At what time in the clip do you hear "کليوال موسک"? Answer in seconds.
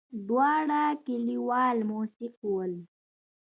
1.05-2.35